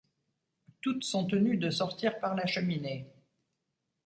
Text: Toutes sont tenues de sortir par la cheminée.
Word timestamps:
Toutes 0.81 1.03
sont 1.03 1.27
tenues 1.27 1.57
de 1.57 1.69
sortir 1.69 2.19
par 2.19 2.33
la 2.33 2.47
cheminée. 2.47 3.07